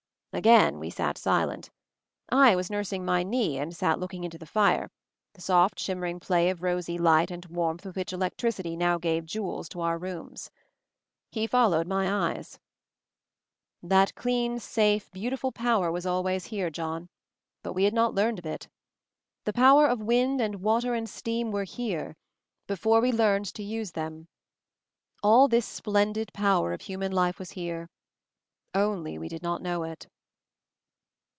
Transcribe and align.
Again 0.33 0.79
we 0.79 0.89
sat 0.89 1.17
silent. 1.17 1.71
I 2.29 2.55
was 2.55 2.69
nursing 2.69 3.03
my 3.03 3.21
knee 3.21 3.59
and 3.59 3.75
sat 3.75 3.99
looking 3.99 4.23
into 4.23 4.37
the 4.37 4.45
fire; 4.45 4.89
the 5.33 5.41
soft 5.41 5.77
shimmering 5.77 6.21
play 6.21 6.49
of 6.49 6.61
rosy 6.61 6.97
light 6.97 7.29
and 7.29 7.45
warmth 7.47 7.83
with 7.85 7.97
which 7.97 8.13
electricity 8.13 8.77
now 8.77 8.97
gave 8.97 9.25
jewels 9.25 9.67
to 9.67 9.81
our 9.81 9.97
rooms. 9.97 10.49
He 11.33 11.47
followed 11.47 11.85
my 11.85 12.31
eyes. 12.31 12.57
"That 13.83 14.15
clean, 14.15 14.57
safe, 14.57 15.11
beautiful 15.11 15.51
power 15.51 15.91
was 15.91 16.05
always 16.05 16.45
here, 16.45 16.69
John— 16.69 17.09
but 17.61 17.73
we 17.73 17.83
had 17.83 17.93
not 17.93 18.15
learned 18.15 18.39
of 18.39 18.45
it. 18.45 18.69
The 19.43 19.51
power 19.51 19.85
of 19.85 19.99
wind 20.01 20.39
and 20.39 20.61
water 20.61 20.93
and 20.93 21.09
steam 21.09 21.51
were 21.51 21.65
here— 21.65 22.15
before 22.69 23.01
we 23.01 23.11
learned 23.11 23.53
to 23.55 23.63
use 23.63 23.93
MOVING 23.93 23.93
THE 23.93 24.09
MOUNTAIN 24.09 24.27
263 25.23 25.25
them. 25.25 25.29
All 25.29 25.47
this 25.49 25.65
splendid 25.67 26.31
power 26.31 26.71
of 26.71 26.79
human 26.79 27.11
life 27.11 27.37
was 27.37 27.51
here— 27.51 27.89
only 28.73 29.17
we 29.17 29.27
did 29.27 29.43
not 29.43 29.61
know 29.61 29.83
it." 29.83 30.07